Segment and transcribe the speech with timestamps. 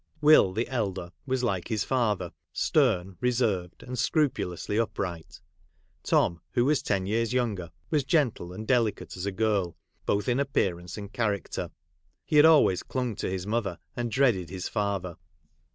[0.19, 5.39] Will, the elder, was like his father, stern, reserved, and scrupulously upright.
[6.01, 9.77] Tom (who was ten years younger) was gentle and delicate as a girl,
[10.07, 11.69] both in appearance and character.
[12.25, 15.17] He had always clung to his mother, and dreaded his father.